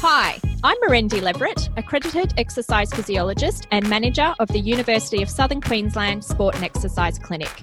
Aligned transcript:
Hi, 0.00 0.38
I'm 0.62 0.76
Miranda 0.86 1.22
Leverett, 1.22 1.70
accredited 1.78 2.34
exercise 2.36 2.92
physiologist 2.92 3.66
and 3.70 3.88
manager 3.88 4.34
of 4.38 4.48
the 4.48 4.60
University 4.60 5.22
of 5.22 5.30
Southern 5.30 5.62
Queensland 5.62 6.22
Sport 6.22 6.54
and 6.54 6.62
Exercise 6.62 7.18
Clinic. 7.18 7.62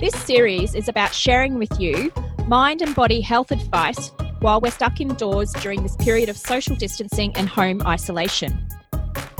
This 0.00 0.14
series 0.14 0.74
is 0.74 0.88
about 0.88 1.12
sharing 1.12 1.58
with 1.58 1.78
you 1.78 2.10
mind 2.48 2.80
and 2.80 2.94
body 2.94 3.20
health 3.20 3.50
advice 3.50 4.10
while 4.40 4.58
we're 4.58 4.70
stuck 4.70 5.02
indoors 5.02 5.52
during 5.52 5.82
this 5.82 5.96
period 5.96 6.30
of 6.30 6.38
social 6.38 6.74
distancing 6.76 7.30
and 7.36 7.46
home 7.46 7.82
isolation. 7.86 8.66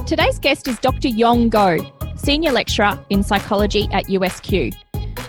Today's 0.07 0.39
guest 0.39 0.69
is 0.69 0.79
Dr. 0.81 1.09
Yong 1.09 1.51
Goh, 1.51 1.91
Senior 2.19 2.53
Lecturer 2.53 3.03
in 3.09 3.23
Psychology 3.23 3.89
at 3.93 4.05
USQ. 4.07 4.77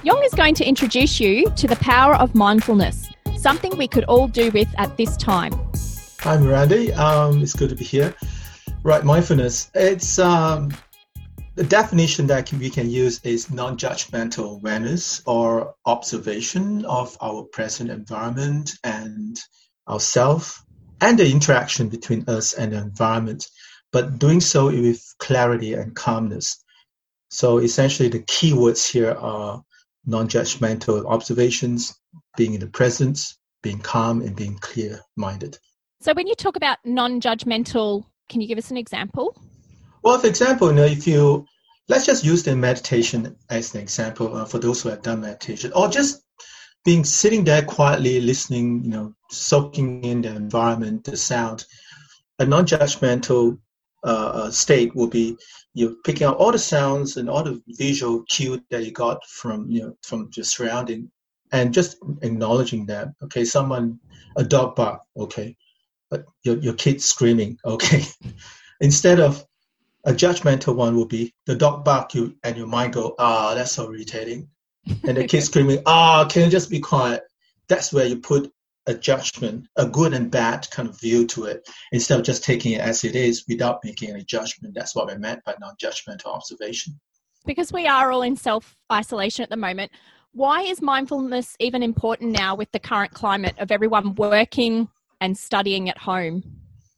Yong 0.03 0.23
is 0.23 0.33
going 0.33 0.55
to 0.55 0.67
introduce 0.67 1.21
you 1.21 1.49
to 1.51 1.67
the 1.67 1.77
power 1.77 2.15
of 2.15 2.35
mindfulness, 2.35 3.07
something 3.37 3.77
we 3.77 3.87
could 3.87 4.03
all 4.03 4.27
do 4.27 4.51
with 4.51 4.67
at 4.77 4.97
this 4.97 5.15
time. 5.15 5.53
Hi, 6.27 6.35
Miranda. 6.35 6.91
Um, 7.01 7.41
it's 7.41 7.53
good 7.53 7.69
to 7.69 7.75
be 7.75 7.85
here. 7.85 8.13
Right, 8.83 9.01
mindfulness. 9.01 9.71
It's 9.73 10.19
um, 10.19 10.73
the 11.55 11.63
definition 11.63 12.27
that 12.27 12.51
we 12.51 12.69
can 12.69 12.89
use 12.89 13.21
is 13.23 13.49
non-judgmental 13.49 14.55
awareness 14.55 15.21
or 15.25 15.75
observation 15.85 16.83
of 16.83 17.15
our 17.21 17.43
present 17.43 17.89
environment 17.89 18.73
and 18.83 19.39
ourself 19.87 20.61
and 20.99 21.17
the 21.17 21.31
interaction 21.31 21.87
between 21.87 22.25
us 22.27 22.51
and 22.51 22.73
the 22.73 22.77
environment, 22.79 23.47
but 23.93 24.19
doing 24.19 24.41
so 24.41 24.65
with 24.65 25.01
clarity 25.19 25.75
and 25.75 25.95
calmness. 25.95 26.61
So 27.29 27.59
essentially, 27.59 28.09
the 28.09 28.23
key 28.27 28.51
words 28.51 28.85
here 28.85 29.11
are 29.11 29.63
non-judgmental 30.05 31.05
observations, 31.05 31.97
being 32.35 32.53
in 32.53 32.59
the 32.59 32.67
presence, 32.67 33.39
being 33.63 33.79
calm, 33.79 34.21
and 34.21 34.35
being 34.35 34.57
clear-minded. 34.57 35.57
So, 35.99 36.13
when 36.13 36.27
you 36.27 36.35
talk 36.35 36.55
about 36.55 36.77
non-judgmental, 36.85 38.05
can 38.29 38.39
you 38.39 38.47
give 38.47 38.59
us 38.59 38.69
an 38.69 38.77
example? 38.77 39.35
Well, 40.03 40.19
for 40.19 40.27
example, 40.27 40.69
you 40.69 40.75
know, 40.75 40.85
if 40.85 41.07
you 41.07 41.45
let's 41.89 42.05
just 42.05 42.23
use 42.23 42.43
the 42.43 42.55
meditation 42.55 43.35
as 43.49 43.73
an 43.73 43.81
example 43.81 44.35
uh, 44.35 44.45
for 44.45 44.59
those 44.59 44.81
who 44.81 44.89
have 44.89 45.01
done 45.01 45.21
meditation, 45.21 45.71
or 45.73 45.87
just 45.87 46.21
being 46.85 47.03
sitting 47.03 47.43
there 47.43 47.63
quietly 47.63 48.21
listening, 48.21 48.83
you 48.83 48.91
know, 48.91 49.13
soaking 49.31 50.03
in 50.03 50.21
the 50.21 50.35
environment, 50.35 51.03
the 51.03 51.17
sound. 51.17 51.65
A 52.39 52.45
non-judgmental 52.45 53.57
uh, 54.03 54.31
uh 54.35 54.51
state 54.51 54.95
will 54.95 55.07
be 55.07 55.35
you're 55.73 55.95
picking 56.05 56.27
up 56.27 56.39
all 56.39 56.51
the 56.51 56.59
sounds 56.59 57.17
and 57.17 57.27
all 57.27 57.43
the 57.43 57.59
visual 57.67 58.23
cue 58.29 58.63
that 58.69 58.85
you 58.85 58.91
got 58.91 59.25
from 59.25 59.67
you 59.71 59.81
know 59.81 59.97
from 60.03 60.29
your 60.35 60.43
surrounding 60.43 61.11
and 61.51 61.73
just 61.73 61.97
acknowledging 62.21 62.85
that 62.85 63.07
okay 63.23 63.43
someone 63.43 63.99
a 64.35 64.43
dog 64.43 64.75
bark 64.75 65.01
okay 65.17 65.57
but 66.09 66.25
your, 66.43 66.57
your 66.57 66.73
kid 66.73 67.01
screaming 67.01 67.57
okay 67.65 68.03
instead 68.81 69.19
of 69.19 69.45
a 70.05 70.11
judgmental 70.11 70.75
one 70.75 70.95
will 70.95 71.05
be 71.05 71.33
the 71.45 71.55
dog 71.55 71.83
bark 71.83 72.13
you 72.13 72.35
and 72.43 72.57
your 72.57 72.67
mind 72.67 72.93
go 72.93 73.15
ah 73.19 73.53
that's 73.53 73.73
so 73.73 73.91
irritating 73.91 74.47
and 75.07 75.17
the 75.17 75.25
kid 75.25 75.41
screaming 75.49 75.79
ah 75.85 76.27
can 76.29 76.43
you 76.43 76.49
just 76.49 76.69
be 76.69 76.79
quiet 76.79 77.23
that's 77.67 77.91
where 77.91 78.05
you 78.05 78.17
put 78.17 78.51
a 78.87 78.93
judgment, 78.93 79.67
a 79.75 79.85
good 79.85 80.13
and 80.13 80.31
bad 80.31 80.67
kind 80.71 80.87
of 80.87 80.99
view 80.99 81.27
to 81.27 81.43
it, 81.43 81.67
instead 81.91 82.19
of 82.19 82.25
just 82.25 82.43
taking 82.43 82.71
it 82.71 82.81
as 82.81 83.03
it 83.03 83.15
is 83.15 83.43
without 83.47 83.83
making 83.83 84.09
any 84.09 84.23
judgment. 84.23 84.73
That's 84.73 84.95
what 84.95 85.11
I 85.11 85.17
meant 85.17 85.43
by 85.43 85.55
non-judgmental 85.59 86.27
observation. 86.27 86.99
Because 87.45 87.71
we 87.71 87.85
are 87.85 88.11
all 88.11 88.23
in 88.23 88.35
self-isolation 88.35 89.43
at 89.43 89.49
the 89.49 89.57
moment, 89.57 89.91
why 90.31 90.61
is 90.61 90.81
mindfulness 90.81 91.55
even 91.59 91.83
important 91.83 92.31
now 92.31 92.55
with 92.55 92.71
the 92.71 92.79
current 92.79 93.13
climate 93.13 93.55
of 93.59 93.71
everyone 93.71 94.15
working 94.15 94.89
and 95.21 95.37
studying 95.37 95.89
at 95.89 95.97
home? 95.97 96.43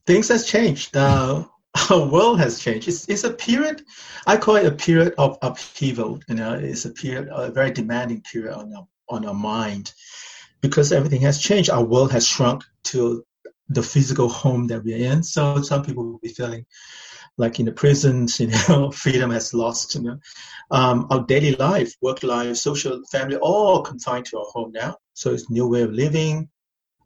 Things 0.05 0.29
has 0.29 0.45
changed. 0.45 0.95
Uh, 0.95 1.45
our 1.91 2.05
world 2.07 2.39
has 2.39 2.59
changed. 2.59 2.87
It's, 2.87 3.07
it's 3.07 3.23
a 3.23 3.31
period, 3.31 3.83
I 4.25 4.37
call 4.37 4.55
it 4.55 4.65
a 4.65 4.71
period 4.71 5.13
of 5.17 5.37
upheaval. 5.41 6.19
You 6.27 6.35
know, 6.35 6.53
it's 6.53 6.85
a 6.85 6.91
period, 6.91 7.29
a 7.31 7.51
very 7.51 7.71
demanding 7.71 8.21
period 8.21 8.53
on 8.55 8.73
our, 8.73 8.87
on 9.09 9.25
our 9.25 9.33
mind 9.33 9.93
because 10.61 10.91
everything 10.91 11.21
has 11.21 11.41
changed. 11.41 11.69
Our 11.69 11.83
world 11.83 12.11
has 12.11 12.27
shrunk 12.27 12.63
to 12.85 13.23
the 13.69 13.83
physical 13.83 14.29
home 14.29 14.67
that 14.67 14.83
we're 14.83 15.11
in. 15.11 15.23
So 15.23 15.61
some 15.61 15.83
people 15.83 16.03
will 16.03 16.19
be 16.19 16.29
feeling 16.29 16.65
like 17.37 17.59
in 17.59 17.65
the 17.65 17.71
prisons, 17.71 18.39
you 18.39 18.47
know, 18.47 18.91
freedom 19.03 19.31
has 19.31 19.53
lost, 19.53 19.95
you 19.95 20.01
know. 20.01 20.19
Um, 20.71 21.07
our 21.09 21.23
daily 21.23 21.55
life, 21.55 21.93
work 22.01 22.23
life, 22.23 22.57
social, 22.57 23.01
family, 23.11 23.37
all 23.37 23.81
confined 23.81 24.25
to 24.27 24.39
our 24.39 24.45
home 24.45 24.71
now. 24.73 24.97
So 25.13 25.31
it's 25.31 25.49
new 25.49 25.67
way 25.67 25.83
of 25.83 25.91
living. 25.91 26.49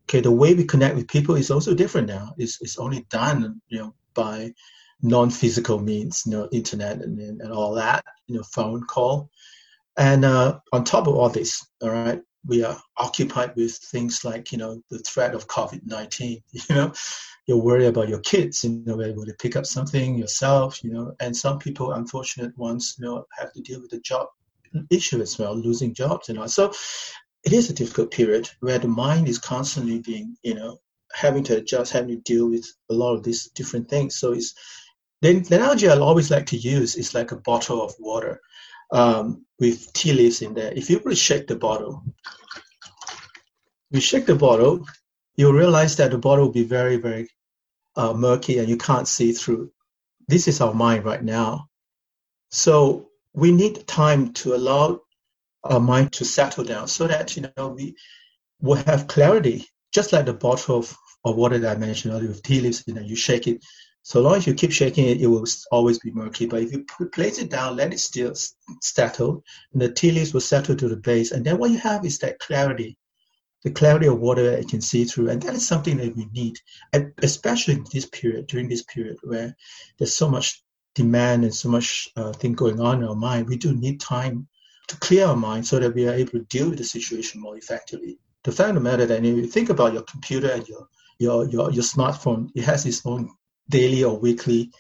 Okay, 0.06 0.22
the 0.22 0.32
way 0.32 0.54
we 0.54 0.66
connect 0.66 0.96
with 0.96 1.08
people 1.08 1.36
is 1.36 1.50
also 1.50 1.74
different 1.74 2.08
now. 2.08 2.34
It's, 2.38 2.62
it's 2.62 2.78
only 2.78 3.06
done, 3.10 3.62
you 3.70 3.80
know, 3.80 3.96
by 4.14 4.54
non-physical 5.02 5.80
means, 5.80 6.24
you 6.26 6.34
know, 6.34 6.50
internet 6.52 7.02
and, 7.02 7.20
and 7.20 7.52
all 7.52 7.74
that, 7.76 8.04
you 8.28 8.36
know, 8.36 8.44
phone 8.44 8.84
call. 8.86 9.30
And 9.98 10.26
uh, 10.26 10.60
on 10.72 10.84
top 10.84 11.08
of 11.08 11.16
all 11.16 11.30
this, 11.30 11.66
all 11.82 11.90
right, 11.90 12.22
we 12.46 12.64
are 12.64 12.78
occupied 12.98 13.56
with 13.56 13.76
things 13.76 14.26
like 14.26 14.52
you 14.52 14.58
know 14.58 14.82
the 14.90 15.00
threat 15.00 15.34
of 15.34 15.48
covid-19 15.48 16.42
you 16.52 16.76
know 16.76 16.94
you're 17.46 17.58
worried 17.58 17.88
about 17.88 18.10
your 18.10 18.20
kids 18.20 18.64
you 18.64 18.84
know 18.86 19.02
able 19.02 19.26
to 19.26 19.34
pick 19.36 19.56
up 19.56 19.66
something 19.66 20.18
yourself 20.18 20.84
you 20.84 20.92
know 20.92 21.14
and 21.20 21.36
some 21.36 21.60
people 21.60 21.94
unfortunate 21.94 22.58
ones 22.58 22.96
you 23.00 23.06
know 23.06 23.26
have 23.38 23.52
to 23.54 23.62
deal 23.62 23.82
with 23.82 23.92
the 23.92 24.00
job 24.00 24.28
issue 24.90 25.22
as 25.22 25.38
well 25.38 25.56
losing 25.56 25.94
jobs 25.94 26.30
and 26.30 26.40
all 26.40 26.48
so 26.48 26.72
it 27.44 27.54
is 27.54 27.70
a 27.70 27.74
difficult 27.74 28.12
period 28.12 28.50
where 28.60 28.80
the 28.80 28.88
mind 28.88 29.28
is 29.28 29.40
constantly 29.40 30.00
being 30.00 30.36
you 30.44 30.54
know 30.54 30.80
having 31.14 31.44
to 31.44 31.58
adjust 31.58 31.94
having 31.94 32.10
to 32.10 32.22
deal 32.34 32.50
with 32.50 32.66
a 32.90 32.94
lot 32.94 33.14
of 33.14 33.24
these 33.24 33.48
different 33.50 33.90
things 33.90 34.16
so 34.16 34.34
it's 34.34 34.54
the, 35.22 35.40
the 35.40 35.56
analogy 35.56 35.88
i 35.88 35.98
always 35.98 36.32
like 36.32 36.46
to 36.48 36.58
use 36.58 36.96
is 36.96 37.14
like 37.14 37.32
a 37.32 37.38
bottle 37.38 37.82
of 37.82 37.94
water 38.00 38.42
um, 38.94 39.46
with 39.60 39.92
tea 39.94 40.14
leaves 40.14 40.42
in 40.42 40.54
there. 40.54 40.72
If 40.72 40.90
you 40.90 41.00
really 41.00 41.16
shake 41.16 41.48
the 41.48 41.56
bottle, 41.56 42.04
you 43.90 44.00
shake 44.00 44.28
the 44.28 44.36
bottle, 44.36 44.86
you'll 45.36 45.54
realize 45.54 45.98
that 45.98 46.12
the 46.12 46.18
bottle 46.18 46.46
will 46.46 46.54
be 46.54 46.64
very, 46.64 46.98
very 46.98 47.28
uh, 47.96 48.14
murky 48.14 48.60
and 48.60 48.70
you 48.70 48.78
can't 48.78 49.08
see 49.08 49.34
through. 49.34 49.72
This 50.28 50.48
is 50.48 50.62
our 50.62 50.74
mind 50.74 51.06
right 51.06 51.24
now. 51.24 51.70
So 52.52 53.10
we 53.34 53.52
need 53.52 53.88
time 53.88 54.34
to 54.34 54.56
allow 54.56 55.02
our 55.64 55.80
mind 55.80 56.12
to 56.14 56.26
settle 56.26 56.64
down 56.64 56.88
so 56.88 57.08
that 57.08 57.36
you 57.36 57.46
know 57.58 57.70
we 57.70 57.96
will 58.62 58.76
have 58.76 59.08
clarity, 59.08 59.68
just 59.94 60.14
like 60.14 60.26
the 60.26 60.34
bottle 60.34 60.78
of, 60.78 60.98
of 61.26 61.36
water 61.36 61.58
that 61.60 61.78
I 61.78 61.80
mentioned 61.80 62.14
earlier 62.14 62.30
with 62.30 62.44
tea 62.44 62.62
leaves. 62.62 62.84
You 62.88 62.94
know, 62.94 63.02
you 63.02 63.16
shake 63.16 63.48
it, 63.48 63.64
so 64.06 64.20
long 64.22 64.36
as 64.36 64.46
you 64.46 64.54
keep 64.54 64.74
shaking 64.74 65.08
it, 65.08 65.22
it 65.22 65.28
will 65.28 65.46
always 65.72 65.98
be 65.98 66.12
murky. 66.12 66.46
But 66.46 66.64
if 66.64 66.74
you 66.74 66.86
place 67.14 67.40
it 67.40 67.50
down, 67.50 67.78
let 67.78 67.94
it 67.94 68.00
still 68.00 68.34
settle, 68.82 69.44
and 69.72 69.82
the 69.82 69.92
tea 69.92 70.12
leaves 70.12 70.34
will 70.34 70.42
settle 70.42 70.76
to 70.76 70.90
the 70.90 70.98
base. 70.98 71.32
And 71.32 71.46
then 71.46 71.58
what 71.58 71.72
you 71.72 71.78
have 71.78 72.06
is 72.06 72.20
that 72.20 72.40
clarity, 72.40 72.98
the 73.64 73.72
clarity 73.72 74.08
of 74.08 74.20
water 74.20 74.44
that 74.52 74.62
you 74.62 74.68
can 74.68 74.82
see 74.82 75.06
through. 75.06 75.30
And 75.30 75.42
that 75.44 75.56
is 75.56 75.66
something 75.66 75.98
that 75.98 76.18
we 76.18 76.26
need, 76.34 76.60
and 76.92 77.14
especially 77.20 77.76
in 77.76 77.86
this 77.94 78.06
period, 78.06 78.48
during 78.48 78.68
this 78.68 78.84
period 78.84 79.18
where 79.24 79.56
there's 79.98 80.14
so 80.14 80.30
much 80.30 80.62
demand 80.96 81.46
and 81.46 81.56
so 81.56 81.70
much 81.70 82.10
uh, 82.18 82.34
thing 82.34 82.54
going 82.54 82.82
on 82.82 83.02
in 83.02 83.08
our 83.08 83.16
mind. 83.16 83.48
We 83.48 83.56
do 83.56 83.74
need 83.74 84.02
time 84.02 84.50
to 84.88 84.98
clear 84.98 85.28
our 85.28 85.36
mind 85.36 85.66
so 85.66 85.80
that 85.80 85.94
we 85.94 86.08
are 86.08 86.14
able 86.14 86.32
to 86.32 86.40
deal 86.40 86.70
with 86.70 86.78
the 86.78 86.84
situation 86.84 87.42
more 87.42 87.58
effectively. 87.58 88.20
The 88.44 88.52
fact 88.52 88.70
of 88.70 88.76
the 88.76 88.82
matter 88.82 89.06
that 89.06 89.24
if 89.24 89.38
you 89.38 89.48
think 89.48 89.70
about 89.70 89.94
your 89.94 90.04
computer 90.04 90.52
and 90.52 90.68
your 90.68 90.88
your 91.20 91.46
your, 91.48 91.72
your 91.72 91.84
smartphone, 91.84 92.50
it 92.56 92.64
has 92.64 92.86
its 92.86 93.06
own 93.06 93.30
daily 93.70 94.04
or 94.04 94.18
weekly 94.18 94.72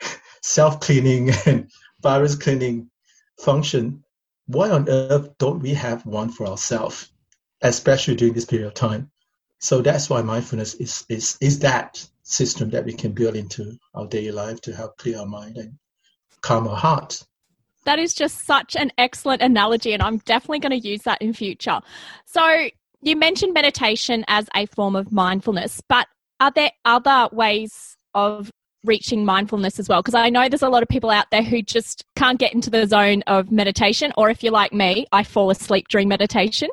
self-cleaning 0.42 1.30
and 1.46 1.70
virus 2.02 2.34
cleaning 2.34 2.90
function, 3.38 4.04
why 4.46 4.70
on 4.70 4.88
earth 4.88 5.38
don't 5.38 5.60
we 5.60 5.74
have 5.74 6.04
one 6.04 6.30
for 6.30 6.46
ourselves, 6.46 7.10
especially 7.62 8.16
during 8.16 8.34
this 8.34 8.44
period 8.44 8.66
of 8.66 8.74
time? 8.74 9.10
So 9.58 9.82
that's 9.82 10.08
why 10.08 10.22
mindfulness 10.22 10.74
is, 10.74 11.04
is, 11.08 11.36
is 11.40 11.58
that 11.60 12.04
system 12.22 12.70
that 12.70 12.84
we 12.84 12.94
can 12.94 13.12
build 13.12 13.36
into 13.36 13.78
our 13.94 14.06
daily 14.06 14.30
life 14.30 14.60
to 14.62 14.74
help 14.74 14.96
clear 14.96 15.18
our 15.18 15.26
mind 15.26 15.56
and 15.56 15.78
calm 16.40 16.66
our 16.66 16.76
heart. 16.76 17.22
That 17.84 17.98
is 17.98 18.14
just 18.14 18.46
such 18.46 18.76
an 18.76 18.92
excellent 18.98 19.42
analogy, 19.42 19.92
and 19.92 20.02
I'm 20.02 20.18
definitely 20.18 20.60
going 20.60 20.80
to 20.80 20.88
use 20.88 21.02
that 21.02 21.20
in 21.22 21.32
future. 21.32 21.80
So, 22.26 22.68
you 23.02 23.16
mentioned 23.16 23.54
meditation 23.54 24.24
as 24.28 24.48
a 24.54 24.66
form 24.66 24.94
of 24.94 25.10
mindfulness, 25.10 25.80
but 25.88 26.06
are 26.40 26.50
there 26.54 26.70
other 26.84 27.28
ways 27.32 27.96
of 28.14 28.50
reaching 28.84 29.24
mindfulness 29.24 29.78
as 29.78 29.88
well? 29.88 30.00
Because 30.00 30.14
i 30.14 30.30
know 30.30 30.48
there's 30.48 30.62
a 30.62 30.68
lot 30.68 30.82
of 30.82 30.88
people 30.88 31.10
out 31.10 31.26
there 31.30 31.42
who 31.42 31.62
just 31.62 32.04
can't 32.16 32.38
get 32.38 32.54
into 32.54 32.70
the 32.70 32.86
zone 32.86 33.22
of 33.26 33.50
meditation 33.50 34.12
or 34.16 34.30
if 34.30 34.42
you're 34.42 34.52
like 34.52 34.72
me 34.72 35.06
i 35.12 35.22
fall 35.22 35.50
asleep 35.50 35.88
during 35.88 36.08
meditation. 36.08 36.68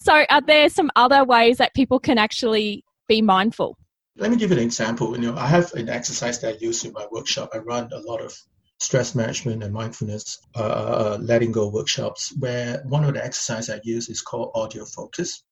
So 0.00 0.24
are 0.30 0.40
there 0.40 0.68
some 0.68 0.90
other 0.96 1.24
ways 1.24 1.58
that 1.58 1.74
people 1.74 1.98
can 1.98 2.18
actually 2.18 2.84
be 3.08 3.22
mindful? 3.22 3.76
Let 4.16 4.30
me 4.30 4.36
give 4.36 4.50
you 4.50 4.56
an 4.56 4.62
example. 4.62 5.16
You 5.16 5.22
know 5.22 5.36
i 5.36 5.46
have 5.46 5.72
an 5.74 5.88
exercise 5.88 6.40
that 6.40 6.54
i 6.54 6.58
use 6.58 6.84
in 6.84 6.92
my 6.92 7.06
workshop. 7.10 7.50
I 7.54 7.58
run 7.58 7.90
a 7.92 7.98
lot 8.00 8.20
of 8.20 8.36
stress 8.80 9.14
management 9.14 9.62
and 9.62 9.72
mindfulness 9.72 10.38
uh, 10.56 10.60
uh, 10.60 11.14
uh 11.14 11.18
letting 11.20 11.52
go 11.52 11.68
workshops 11.68 12.32
where 12.38 12.82
one 12.86 13.04
of 13.04 13.14
the 13.14 13.24
exercises 13.24 13.70
i 13.74 13.80
use 13.82 14.08
is 14.08 14.20
called 14.20 14.52
audio 14.54 14.84
focus 14.84 15.42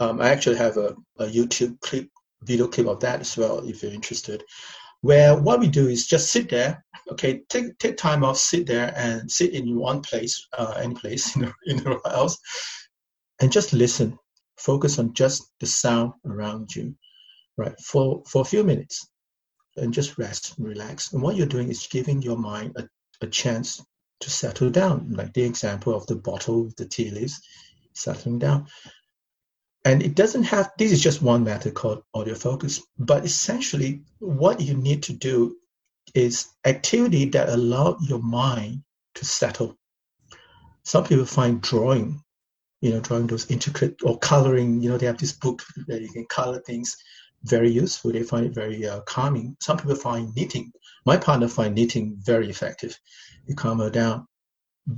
um, 0.00 0.20
i 0.20 0.28
actually 0.28 0.56
have 0.56 0.76
a, 0.76 0.94
a 1.18 1.26
youtube 1.26 1.78
clip 1.80 2.08
video 2.42 2.68
clip 2.68 2.86
of 2.86 3.00
that 3.00 3.20
as 3.20 3.36
well 3.36 3.58
if 3.68 3.82
you're 3.82 3.92
interested. 3.92 4.42
Where 5.02 5.36
what 5.36 5.60
we 5.60 5.68
do 5.68 5.88
is 5.88 6.06
just 6.06 6.32
sit 6.32 6.48
there, 6.48 6.84
okay, 7.12 7.42
take 7.48 7.78
take 7.78 7.96
time 7.96 8.24
off, 8.24 8.38
sit 8.38 8.66
there 8.66 8.92
and 8.96 9.30
sit 9.30 9.52
in 9.52 9.78
one 9.78 10.00
place, 10.00 10.46
uh, 10.56 10.74
any 10.78 10.94
place 10.94 11.36
in 11.36 11.42
the, 11.42 11.52
in 11.66 11.76
the 11.78 12.00
house, 12.04 12.38
and 13.40 13.52
just 13.52 13.72
listen. 13.72 14.18
Focus 14.58 14.98
on 14.98 15.12
just 15.12 15.42
the 15.60 15.66
sound 15.66 16.14
around 16.24 16.74
you, 16.74 16.96
right? 17.58 17.78
For 17.78 18.22
for 18.26 18.40
a 18.40 18.44
few 18.44 18.64
minutes, 18.64 19.06
and 19.76 19.94
just 19.94 20.18
rest 20.18 20.58
and 20.58 20.66
relax. 20.66 21.12
And 21.12 21.22
what 21.22 21.36
you're 21.36 21.46
doing 21.46 21.68
is 21.68 21.88
giving 21.90 22.22
your 22.22 22.38
mind 22.38 22.76
a, 22.76 22.88
a 23.20 23.26
chance 23.26 23.84
to 24.20 24.30
settle 24.30 24.70
down, 24.70 25.12
like 25.12 25.32
the 25.32 25.44
example 25.44 25.94
of 25.94 26.06
the 26.06 26.16
bottle, 26.16 26.64
with 26.64 26.76
the 26.76 26.86
tea 26.86 27.10
leaves, 27.10 27.40
settling 27.92 28.38
down. 28.38 28.66
And 29.84 30.02
it 30.02 30.14
doesn't 30.14 30.44
have, 30.44 30.70
this 30.78 30.90
is 30.90 31.00
just 31.00 31.22
one 31.22 31.44
method 31.44 31.74
called 31.74 32.02
audio 32.12 32.34
focus, 32.34 32.82
but 32.98 33.24
essentially 33.24 34.02
what 34.18 34.60
you 34.60 34.74
need 34.74 35.04
to 35.04 35.12
do 35.12 35.56
is 36.14 36.48
activity 36.64 37.26
that 37.26 37.48
allow 37.48 37.96
your 38.00 38.20
mind 38.20 38.82
to 39.14 39.24
settle. 39.24 39.76
Some 40.84 41.04
people 41.04 41.24
find 41.26 41.60
drawing, 41.60 42.20
you 42.80 42.90
know, 42.90 43.00
drawing 43.00 43.26
those 43.26 43.50
intricate 43.50 43.96
or 44.02 44.18
coloring, 44.18 44.82
you 44.82 44.90
know, 44.90 44.98
they 44.98 45.06
have 45.06 45.18
this 45.18 45.32
book 45.32 45.62
that 45.86 46.02
you 46.02 46.08
can 46.08 46.26
color 46.26 46.60
things 46.60 46.96
very 47.44 47.70
useful. 47.70 48.12
They 48.12 48.22
find 48.22 48.46
it 48.46 48.54
very 48.54 48.86
uh, 48.86 49.00
calming. 49.00 49.56
Some 49.60 49.76
people 49.76 49.94
find 49.96 50.34
knitting. 50.34 50.72
My 51.04 51.16
partner 51.16 51.48
find 51.48 51.74
knitting 51.74 52.16
very 52.18 52.50
effective. 52.50 52.98
It 53.46 53.56
calms 53.56 53.82
her 53.82 53.90
down 53.90 54.26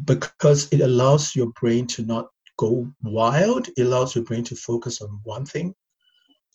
because 0.05 0.69
it 0.71 0.81
allows 0.81 1.35
your 1.35 1.49
brain 1.61 1.87
to 1.89 2.03
not 2.03 2.29
go 2.57 2.91
wild. 3.03 3.69
It 3.69 3.83
allows 3.83 4.15
your 4.15 4.25
brain 4.25 4.45
to 4.45 4.57
focus 4.57 5.01
on 5.01 5.21
one 5.25 5.47
thing, 5.47 5.75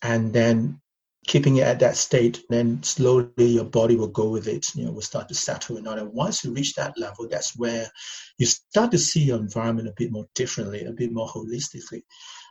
and 0.02 0.32
then 0.32 0.80
keeping 1.26 1.56
it 1.56 1.62
at 1.62 1.80
that 1.80 1.96
state. 1.96 2.44
Then 2.48 2.82
slowly 2.82 3.30
your 3.46 3.64
body 3.64 3.96
will 3.96 4.08
go 4.08 4.28
with 4.28 4.46
it. 4.48 4.66
You 4.74 4.86
know, 4.86 4.92
will 4.92 5.02
start 5.02 5.28
to 5.28 5.34
settle. 5.34 5.76
And 5.76 5.86
then 5.86 6.12
once 6.12 6.44
you 6.44 6.52
reach 6.52 6.74
that 6.74 6.98
level, 6.98 7.28
that's 7.28 7.56
where 7.56 7.90
you 8.38 8.46
start 8.46 8.90
to 8.90 8.98
see 8.98 9.22
your 9.22 9.38
environment 9.38 9.88
a 9.88 9.94
bit 9.96 10.12
more 10.12 10.26
differently, 10.34 10.84
a 10.84 10.92
bit 10.92 11.12
more 11.12 11.28
holistically. 11.28 12.02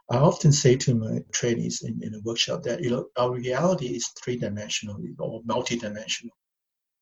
I 0.10 0.18
often 0.18 0.52
say 0.52 0.76
to 0.78 0.96
my 0.96 1.24
trainees 1.32 1.82
in, 1.82 2.04
in 2.04 2.14
a 2.14 2.22
workshop 2.22 2.64
that 2.64 2.82
you 2.82 2.90
know 2.90 3.08
our 3.18 3.32
reality 3.32 3.88
is 3.88 4.08
three 4.22 4.38
dimensional 4.38 4.98
or 5.20 5.42
multi-dimensional. 5.46 6.36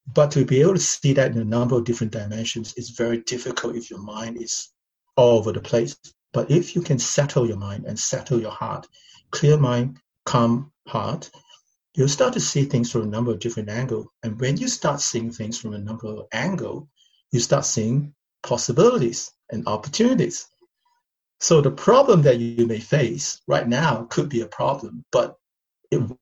But 0.08 0.32
to 0.32 0.46
be 0.46 0.62
able 0.62 0.74
to 0.74 0.80
see 0.80 1.14
that 1.14 1.32
in 1.32 1.38
a 1.38 1.46
number 1.46 1.76
of 1.76 1.84
different 1.84 2.14
dimensions 2.14 2.74
is 2.76 2.90
very 2.90 3.20
difficult 3.20 3.76
if 3.76 3.90
your 3.90 4.00
mind 4.02 4.42
is 4.42 4.70
all 5.16 5.38
over 5.38 5.52
the 5.52 5.62
place. 5.62 5.96
But 6.34 6.50
if 6.50 6.76
you 6.76 6.82
can 6.82 7.00
settle 7.00 7.48
your 7.48 7.58
mind 7.58 7.86
and 7.86 8.00
settle 8.00 8.40
your 8.40 8.52
heart, 8.52 8.88
clear 9.32 9.58
mind, 9.58 10.00
calm 10.26 10.72
heart, 10.88 11.30
you'll 11.96 12.08
start 12.08 12.34
to 12.34 12.40
see 12.40 12.66
things 12.66 12.92
from 12.92 13.02
a 13.02 13.08
number 13.08 13.32
of 13.32 13.40
different 13.40 13.70
angles. 13.70 14.08
And 14.24 14.40
when 14.40 14.58
you 14.58 14.68
start 14.68 15.02
seeing 15.02 15.32
things 15.32 15.60
from 15.60 15.74
a 15.74 15.80
number 15.80 16.08
of 16.08 16.28
angles, 16.32 16.88
you 17.32 17.40
start 17.40 17.66
seeing 17.66 18.14
possibilities 18.44 19.32
and 19.52 19.68
opportunities. 19.68 20.48
So 21.42 21.60
the 21.60 21.72
problem 21.72 22.22
that 22.22 22.38
you 22.40 22.68
may 22.68 22.80
face 22.80 23.42
right 23.48 23.68
now 23.68 24.06
could 24.10 24.30
be 24.30 24.42
a 24.42 24.46
problem, 24.46 25.04
but 25.12 25.36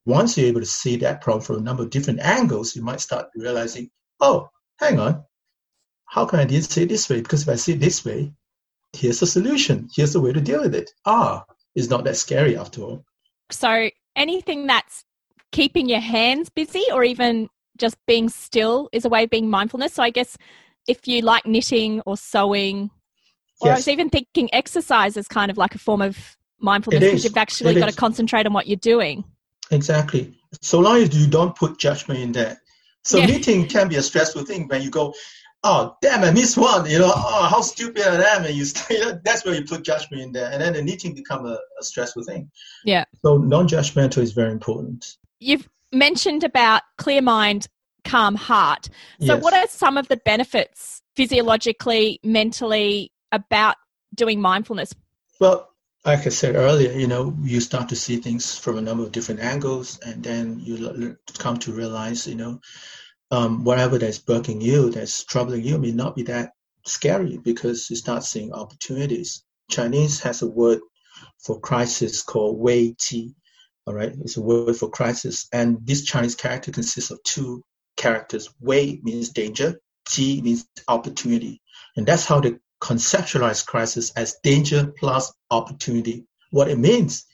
once 0.06 0.38
you're 0.38 0.48
able 0.48 0.62
to 0.62 0.66
see 0.66 0.96
that 0.98 1.22
problem 1.22 1.44
from 1.44 1.58
a 1.58 1.62
number 1.62 1.84
of 1.84 1.90
different 1.90 2.22
angles, 2.22 2.76
you 2.76 2.82
might 2.82 3.02
start 3.02 3.28
realizing, 3.36 3.92
oh, 4.22 4.50
hang 4.80 4.98
on, 4.98 5.24
how 6.06 6.26
can 6.26 6.40
I 6.40 6.48
see 6.48 6.84
it 6.84 6.90
this 6.90 7.10
way? 7.10 7.22
Because 7.22 7.44
if 7.44 7.50
I 7.50 7.56
see 7.56 7.74
it 7.74 7.82
this 7.82 8.04
way, 8.04 8.34
here's 8.94 9.22
a 9.22 9.28
solution. 9.28 9.90
Here's 9.94 10.16
a 10.16 10.22
way 10.22 10.32
to 10.32 10.42
deal 10.42 10.62
with 10.62 10.74
it. 10.74 10.90
Ah, 11.06 11.44
it's 11.76 11.90
not 11.90 12.06
that 12.06 12.16
scary 12.16 12.58
after 12.58 12.82
all. 12.82 13.04
So 13.52 13.90
anything 14.16 14.68
that's 14.68 15.04
keeping 15.52 15.90
your 15.90 16.00
hands 16.00 16.50
busy 16.50 16.86
or 16.94 17.04
even 17.04 17.50
just 17.78 17.98
being 18.08 18.30
still 18.30 18.90
is 18.94 19.06
a 19.06 19.10
way 19.10 19.26
of 19.26 19.30
being 19.30 19.50
mindfulness. 19.50 19.94
So 19.94 20.02
I 20.02 20.12
guess 20.12 20.38
if 20.88 21.08
you 21.08 21.22
like 21.22 21.46
knitting 21.46 22.02
or 22.06 22.18
sewing 22.18 22.90
or 23.62 23.68
yes. 23.68 23.76
I 23.76 23.80
was 23.80 23.88
even 23.88 24.10
thinking 24.10 24.54
exercise 24.54 25.18
is 25.18 25.28
kind 25.28 25.52
of 25.52 25.58
like 25.58 25.76
a 25.76 25.80
form 25.80 26.02
of 26.02 26.38
mindfulness 26.60 27.04
because 27.04 27.24
you've 27.24 27.38
actually 27.38 27.76
it 27.76 27.80
got 27.80 27.90
is. 27.90 27.96
to 27.96 28.00
concentrate 28.00 28.46
on 28.46 28.54
what 28.54 28.68
you're 28.68 28.78
doing. 28.78 29.24
Exactly. 29.72 30.34
So 30.62 30.80
long 30.80 30.98
as 30.98 31.16
you 31.16 31.28
don't 31.28 31.56
put 31.56 31.78
judgment 31.78 32.20
in 32.20 32.32
there. 32.32 32.62
So 33.04 33.18
yeah. 33.18 33.28
meeting 33.28 33.68
can 33.68 33.88
be 33.88 33.96
a 33.96 34.02
stressful 34.02 34.44
thing 34.44 34.68
when 34.68 34.82
you 34.82 34.90
go, 34.90 35.14
oh 35.64 35.96
damn, 36.02 36.24
I 36.24 36.32
missed 36.32 36.58
one. 36.58 36.90
You 36.90 37.00
know, 37.00 37.12
oh 37.14 37.48
how 37.50 37.62
stupid 37.62 38.04
I 38.04 38.36
am, 38.36 38.46
and 38.46 38.56
you, 38.56 38.66
you 38.90 39.00
know, 39.00 39.20
that's 39.24 39.46
where 39.46 39.56
you 39.56 39.64
put 39.64 39.84
judgment 39.84 40.24
in 40.24 40.32
there, 40.32 40.52
and 40.52 40.62
then 40.62 40.74
the 40.74 40.84
meeting 40.84 41.14
become 41.14 41.46
a, 41.46 41.58
a 41.80 41.84
stressful 41.84 42.24
thing. 42.24 42.50
Yeah. 42.84 43.06
So 43.24 43.38
non-judgmental 43.38 44.22
is 44.22 44.34
very 44.34 44.52
important. 44.52 45.18
You've 45.40 45.70
mentioned 45.92 46.44
about 46.44 46.82
clear 46.98 47.22
mind, 47.22 47.68
calm 48.04 48.36
heart. 48.36 48.90
So, 49.20 49.36
yes. 49.36 49.44
what 49.44 49.54
are 49.54 49.68
some 49.68 49.98
of 49.98 50.08
the 50.08 50.18
benefits 50.18 51.02
physiologically, 51.16 52.20
mentally, 52.24 53.12
about 53.32 53.76
doing 54.14 54.42
mindfulness? 54.42 54.94
Well, 55.40 55.70
like 56.06 56.26
I 56.26 56.30
said 56.30 56.56
earlier, 56.56 56.92
you 56.94 57.08
know, 57.08 57.36
you 57.42 57.60
start 57.60 57.90
to 57.90 57.96
see 57.96 58.18
things 58.18 58.58
from 58.58 58.78
a 58.78 58.82
number 58.82 59.04
of 59.04 59.12
different 59.12 59.42
angles, 59.42 60.00
and 60.00 60.24
then 60.24 60.60
you 60.60 61.18
come 61.38 61.58
to 61.60 61.74
realize, 61.74 62.28
you 62.28 62.36
know, 62.36 62.62
um, 63.32 63.64
whatever 63.64 63.98
that's 63.98 64.20
bugging 64.20 64.62
you, 64.62 64.90
that's 64.90 65.24
troubling 65.24 65.64
you, 65.64 65.78
may 65.78 65.92
not 65.92 66.16
be 66.16 66.24
that 66.24 66.52
scary 66.86 67.38
because 67.38 67.90
you 67.90 67.96
start 67.96 68.24
seeing 68.24 68.54
opportunities. 68.54 69.44
Chinese 69.70 70.22
has 70.22 70.42
a 70.42 70.48
word 70.48 70.80
for 71.44 71.60
crisis 71.60 72.24
called 72.24 72.58
Wei 72.60 72.96
ji. 72.98 73.36
All 73.86 73.94
right, 73.94 74.14
it's 74.22 74.38
a 74.38 74.42
word 74.42 74.76
for 74.76 74.90
crisis, 74.90 75.48
and 75.52 75.80
this 75.86 76.04
Chinese 76.06 76.36
character 76.36 76.72
consists 76.72 77.12
of 77.12 77.22
two 77.24 77.64
characters. 77.98 78.50
Wei 78.60 79.00
means 79.04 79.30
danger, 79.30 79.80
Ji 80.08 80.42
means 80.42 80.68
opportunity, 80.88 81.62
and 81.96 82.06
that's 82.06 82.26
how 82.26 82.40
the 82.40 82.60
conceptualize 82.82 83.66
crisis 83.66 84.12
as 84.12 84.38
danger 84.44 84.94
plus 84.98 85.32
opportunity. 85.52 86.26
What 86.52 86.70
it 86.70 86.80
means 86.80 87.26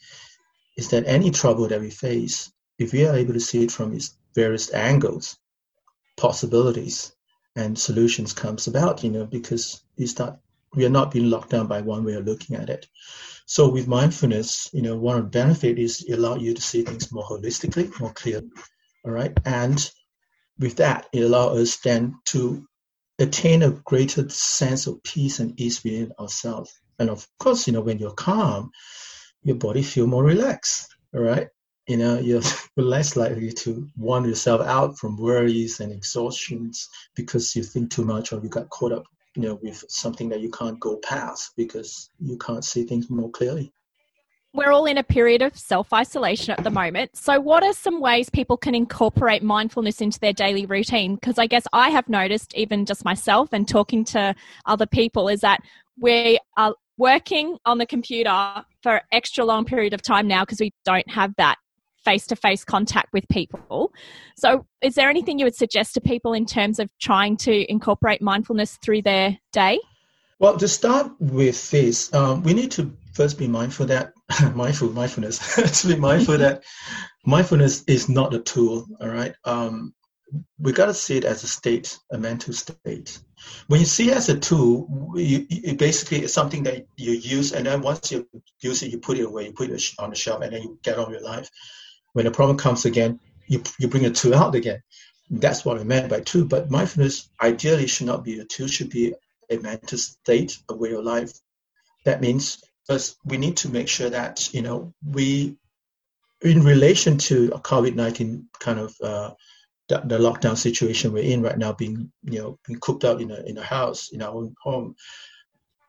is 0.76 0.88
that 0.90 1.06
any 1.06 1.30
trouble 1.30 1.68
that 1.68 1.80
we 1.80 1.90
face, 1.90 2.52
if 2.78 2.92
we 2.92 3.06
are 3.06 3.16
able 3.16 3.34
to 3.34 3.40
see 3.40 3.64
it 3.64 3.70
from 3.70 3.94
its 3.94 4.16
various 4.34 4.72
angles, 4.72 5.38
possibilities 6.16 7.12
and 7.54 7.78
solutions 7.78 8.32
comes 8.32 8.66
about, 8.66 9.02
you 9.02 9.10
know, 9.10 9.24
because 9.24 9.82
we 9.96 10.06
start 10.06 10.38
we 10.74 10.84
are 10.84 10.90
not 10.90 11.10
being 11.10 11.30
locked 11.30 11.50
down 11.50 11.66
by 11.66 11.80
one 11.80 12.04
way 12.04 12.14
of 12.14 12.26
looking 12.26 12.56
at 12.56 12.68
it. 12.68 12.86
So 13.46 13.68
with 13.68 13.88
mindfulness, 13.88 14.68
you 14.72 14.82
know, 14.82 14.96
one 14.96 15.28
benefit 15.28 15.78
is 15.78 16.04
it 16.06 16.14
allows 16.14 16.42
you 16.42 16.52
to 16.52 16.60
see 16.60 16.82
things 16.82 17.10
more 17.10 17.24
holistically, 17.24 17.98
more 17.98 18.12
clearly. 18.12 18.50
All 19.04 19.12
right. 19.12 19.32
And 19.44 19.90
with 20.58 20.76
that, 20.76 21.06
it 21.12 21.20
allows 21.20 21.58
us 21.58 21.76
then 21.78 22.16
to 22.26 22.66
attain 23.18 23.62
a 23.62 23.70
greater 23.70 24.28
sense 24.28 24.86
of 24.86 25.02
peace 25.02 25.40
and 25.40 25.58
ease 25.60 25.82
within 25.82 26.12
ourselves. 26.18 26.78
And 26.98 27.10
of 27.10 27.26
course, 27.38 27.66
you 27.66 27.72
know, 27.72 27.80
when 27.80 27.98
you're 27.98 28.12
calm, 28.12 28.70
your 29.42 29.56
body 29.56 29.82
feel 29.82 30.06
more 30.06 30.24
relaxed, 30.24 30.94
right? 31.12 31.48
You 31.86 31.96
know, 31.98 32.18
you're 32.20 32.42
less 32.76 33.16
likely 33.16 33.52
to 33.52 33.88
wander 33.96 34.28
yourself 34.28 34.60
out 34.62 34.98
from 34.98 35.16
worries 35.16 35.80
and 35.80 35.92
exhaustions 35.92 36.88
because 37.14 37.54
you 37.56 37.62
think 37.62 37.90
too 37.90 38.04
much 38.04 38.32
or 38.32 38.40
you 38.40 38.48
got 38.48 38.70
caught 38.70 38.92
up, 38.92 39.04
you 39.34 39.42
know, 39.42 39.54
with 39.62 39.84
something 39.88 40.28
that 40.30 40.40
you 40.40 40.50
can't 40.50 40.80
go 40.80 40.96
past 40.96 41.52
because 41.56 42.10
you 42.20 42.36
can't 42.38 42.64
see 42.64 42.84
things 42.84 43.08
more 43.08 43.30
clearly 43.30 43.72
we're 44.56 44.72
all 44.72 44.86
in 44.86 44.98
a 44.98 45.04
period 45.04 45.42
of 45.42 45.56
self 45.56 45.92
isolation 45.92 46.52
at 46.52 46.64
the 46.64 46.70
moment. 46.70 47.16
So, 47.16 47.38
what 47.38 47.62
are 47.62 47.72
some 47.72 48.00
ways 48.00 48.30
people 48.30 48.56
can 48.56 48.74
incorporate 48.74 49.42
mindfulness 49.42 50.00
into 50.00 50.18
their 50.18 50.32
daily 50.32 50.66
routine? 50.66 51.14
Because 51.14 51.38
I 51.38 51.46
guess 51.46 51.66
I 51.72 51.90
have 51.90 52.08
noticed, 52.08 52.54
even 52.54 52.86
just 52.86 53.04
myself 53.04 53.50
and 53.52 53.68
talking 53.68 54.04
to 54.06 54.34
other 54.64 54.86
people, 54.86 55.28
is 55.28 55.40
that 55.40 55.60
we 56.00 56.38
are 56.56 56.74
working 56.98 57.58
on 57.66 57.78
the 57.78 57.86
computer 57.86 58.64
for 58.82 59.02
extra 59.12 59.44
long 59.44 59.64
period 59.64 59.92
of 59.92 60.02
time 60.02 60.26
now 60.26 60.42
because 60.42 60.60
we 60.60 60.72
don't 60.84 61.08
have 61.10 61.34
that 61.36 61.56
face 62.04 62.26
to 62.28 62.36
face 62.36 62.64
contact 62.64 63.12
with 63.12 63.28
people. 63.28 63.92
So, 64.36 64.64
is 64.80 64.94
there 64.94 65.10
anything 65.10 65.38
you 65.38 65.44
would 65.44 65.56
suggest 65.56 65.94
to 65.94 66.00
people 66.00 66.32
in 66.32 66.46
terms 66.46 66.78
of 66.78 66.90
trying 66.98 67.36
to 67.38 67.70
incorporate 67.70 68.22
mindfulness 68.22 68.78
through 68.82 69.02
their 69.02 69.38
day? 69.52 69.78
Well, 70.38 70.58
to 70.58 70.68
start 70.68 71.12
with 71.18 71.70
this, 71.70 72.12
um, 72.12 72.42
we 72.42 72.52
need 72.52 72.70
to 72.72 72.94
first 73.14 73.38
be 73.38 73.48
mindful 73.48 73.86
that 73.86 74.12
mindful 74.54 74.92
mindfulness 74.92 75.80
to 75.82 75.88
be 75.88 75.96
mindful 75.96 76.36
that 76.38 76.62
mindfulness 77.26 77.84
is 77.84 78.10
not 78.10 78.34
a 78.34 78.40
tool. 78.40 78.86
All 79.00 79.08
right, 79.08 79.34
um, 79.44 79.94
we 80.58 80.72
got 80.72 80.86
to 80.86 80.94
see 80.94 81.16
it 81.16 81.24
as 81.24 81.42
a 81.42 81.46
state, 81.46 81.98
a 82.12 82.18
mental 82.18 82.52
state. 82.52 83.18
When 83.68 83.80
you 83.80 83.86
see 83.86 84.10
it 84.10 84.16
as 84.16 84.28
a 84.28 84.38
tool, 84.38 85.12
you, 85.14 85.46
it 85.48 85.78
basically 85.78 86.24
is 86.24 86.34
something 86.34 86.64
that 86.64 86.86
you 86.96 87.12
use, 87.12 87.52
and 87.52 87.64
then 87.64 87.80
once 87.80 88.12
you 88.12 88.28
use 88.60 88.82
it, 88.82 88.92
you 88.92 88.98
put 88.98 89.18
it 89.18 89.24
away, 89.24 89.46
you 89.46 89.52
put 89.52 89.70
it 89.70 89.82
on 89.98 90.10
the 90.10 90.16
shelf, 90.16 90.42
and 90.42 90.52
then 90.52 90.62
you 90.62 90.78
get 90.82 90.98
on 90.98 91.10
with 91.10 91.20
your 91.20 91.30
life. 91.30 91.48
When 92.12 92.26
the 92.26 92.30
problem 92.30 92.58
comes 92.58 92.84
again, 92.84 93.20
you 93.46 93.62
you 93.78 93.88
bring 93.88 94.04
a 94.04 94.10
tool 94.10 94.34
out 94.34 94.54
again. 94.54 94.82
That's 95.30 95.64
what 95.64 95.78
I 95.78 95.84
meant 95.84 96.10
by 96.10 96.20
tool. 96.20 96.44
But 96.44 96.70
mindfulness 96.70 97.30
ideally 97.40 97.86
should 97.86 98.06
not 98.06 98.22
be 98.22 98.38
a 98.38 98.44
tool; 98.44 98.66
should 98.66 98.90
be 98.90 99.14
mental 99.50 99.98
state, 99.98 100.58
a 100.68 100.74
way 100.74 100.92
of 100.92 101.04
life. 101.04 101.32
That 102.04 102.20
means 102.20 102.62
first 102.86 103.16
we 103.24 103.36
need 103.36 103.56
to 103.58 103.68
make 103.68 103.88
sure 103.88 104.10
that 104.10 104.52
you 104.54 104.62
know 104.62 104.94
we 105.04 105.56
in 106.42 106.62
relation 106.62 107.18
to 107.18 107.48
COVID 107.48 107.94
nineteen 107.94 108.48
kind 108.58 108.78
of 108.78 108.94
uh, 109.02 109.30
the, 109.88 110.00
the, 110.04 110.18
lockdown 110.18 110.56
situation 110.56 111.12
we're 111.12 111.22
in 111.22 111.42
right 111.42 111.58
now, 111.58 111.72
being 111.72 112.12
you 112.24 112.38
know 112.40 112.58
being 112.66 112.80
cooped 112.80 113.04
up 113.04 113.20
in 113.20 113.30
a 113.30 113.40
in 113.42 113.58
a 113.58 113.62
house 113.62 114.10
in 114.10 114.22
our 114.22 114.34
own 114.34 114.54
home, 114.62 114.96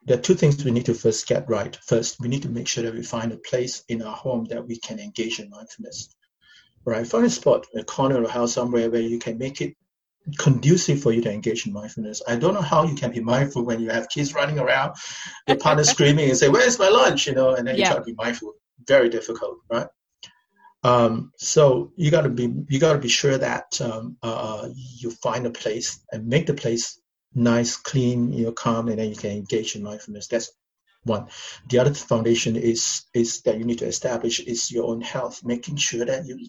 there 0.06 0.18
are 0.18 0.22
two 0.22 0.36
things 0.36 0.64
we 0.64 0.72
need 0.72 0.86
to 0.86 0.94
first 0.94 1.28
get 1.28 1.50
right. 1.50 1.76
First, 1.86 2.20
we 2.20 2.28
need 2.28 2.44
to 2.44 2.50
make 2.50 2.68
sure 2.68 2.84
that 2.84 2.94
we 2.94 3.04
find 3.04 3.32
a 3.32 3.38
place 3.38 3.84
in 3.90 4.02
our 4.02 4.16
home 4.16 4.46
that 4.46 4.66
we 4.66 4.78
can 4.78 5.00
engage 5.00 5.40
in 5.40 5.50
mindfulness. 5.50 6.16
Right, 6.86 7.06
find 7.06 7.26
a 7.26 7.30
spot, 7.30 7.68
a 7.76 7.84
corner 7.84 8.18
of 8.18 8.24
the 8.24 8.32
house 8.32 8.54
somewhere 8.54 8.90
where 8.90 9.02
you 9.02 9.20
can 9.20 9.38
make 9.38 9.60
it 9.60 9.76
conducive 10.38 11.02
for 11.02 11.12
you 11.12 11.22
to 11.22 11.32
engage 11.32 11.66
in 11.66 11.74
mindfulness. 11.74 12.22
I 12.28 12.36
don't 12.36 12.54
know 12.54 12.62
how 12.62 12.84
you 12.84 12.96
can 12.96 13.12
be 13.12 13.20
mindful 13.20 13.64
when 13.64 13.80
you 13.80 13.90
have 13.90 14.10
kids 14.10 14.34
running 14.34 14.60
around, 14.60 14.96
your 15.48 15.58
partner 15.58 15.84
screaming 15.96 16.30
and 16.30 16.38
say, 16.38 16.50
"Where's 16.50 16.80
my 16.80 16.90
lunch?" 16.90 17.28
You 17.28 17.36
know, 17.36 17.56
and 17.56 17.68
then 17.68 17.78
you 17.78 17.86
try 17.86 17.96
to 17.96 18.02
be 18.02 18.14
mindful. 18.14 18.54
Very 18.86 19.10
difficult, 19.10 19.58
right? 19.70 19.88
Um, 20.84 21.32
so 21.38 21.92
you 21.96 22.12
got 22.12 22.22
to 22.22 22.30
be 22.30 22.54
you 22.70 22.80
got 22.80 22.94
to 22.94 23.00
be 23.00 23.10
sure 23.10 23.38
that 23.38 23.80
um, 23.82 24.18
uh, 24.22 24.70
you 24.74 25.12
find 25.12 25.46
a 25.46 25.52
place 25.52 26.00
and 26.12 26.28
make 26.28 26.46
the 26.46 26.54
place 26.54 27.00
nice, 27.34 27.78
clean, 27.78 28.32
you 28.34 28.46
know, 28.46 28.52
calm, 28.52 28.88
and 28.88 29.00
then 29.00 29.10
you 29.10 29.16
can 29.16 29.32
engage 29.32 29.76
in 29.76 29.84
mindfulness. 29.84 30.28
That's 30.28 30.52
one. 31.04 31.28
The 31.70 31.80
other 31.80 31.94
foundation 31.94 32.56
is 32.56 33.06
is 33.14 33.42
that 33.42 33.58
you 33.58 33.66
need 33.66 33.80
to 33.80 33.88
establish 33.88 34.40
is 34.40 34.72
your 34.72 34.86
own 34.86 35.02
health, 35.02 35.44
making 35.44 35.78
sure 35.78 36.06
that 36.06 36.26
you 36.26 36.48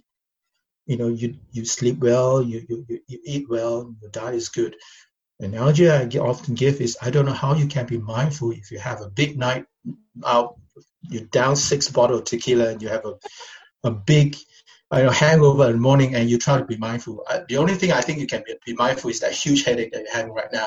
you 0.89 0.97
know 0.97 1.09
you 1.09 1.37
you 1.53 1.65
sleep 1.65 1.99
well, 1.99 2.43
you 2.43 2.67
you, 2.69 3.01
you 3.07 3.19
eat 3.25 3.49
well, 3.49 3.95
your 4.01 4.11
diet 4.11 4.35
is 4.35 4.49
good. 4.49 4.75
An 5.39 5.55
analogy 5.55 5.89
I 5.89 6.07
often 6.19 6.55
give 6.55 6.81
is 6.81 6.99
I 7.01 7.11
don't 7.11 7.27
know 7.27 7.41
how 7.45 7.55
you 7.55 7.67
can 7.69 7.87
be 7.87 7.99
mindful 7.99 8.51
if 8.51 8.73
you 8.73 8.81
have 8.81 9.01
a 9.01 9.11
big 9.11 9.39
night 9.39 9.67
out, 10.25 10.57
you 11.03 11.21
down 11.21 11.55
six 11.55 11.89
bottles 11.89 12.21
of 12.21 12.25
tequila 12.25 12.71
and 12.71 12.83
you 12.83 12.89
have 12.89 13.05
a 13.05 13.15
a 13.85 13.91
big 13.93 14.37
know, 14.91 15.11
hangover 15.11 15.67
in 15.67 15.73
the 15.73 15.79
morning 15.79 16.15
and 16.15 16.31
you 16.31 16.39
try 16.39 16.59
to 16.59 16.65
be 16.65 16.77
mindful. 16.79 17.25
the 17.49 17.59
only 17.59 17.75
thing 17.75 17.93
I 17.93 18.01
think 18.01 18.19
you 18.19 18.27
can 18.27 18.43
be, 18.47 18.55
be 18.65 18.73
mindful 18.73 19.11
is 19.11 19.21
that 19.21 19.33
huge 19.33 19.65
headache 19.65 19.93
that 19.93 20.03
you're 20.03 20.17
having 20.17 20.33
right 20.33 20.53
now. 20.53 20.67